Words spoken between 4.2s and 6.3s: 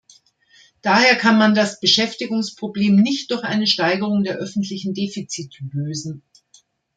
der öffentlichen Defizite lösen.